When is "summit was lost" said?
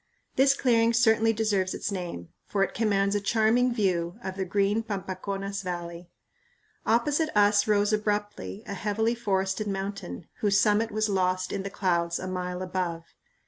10.59-11.51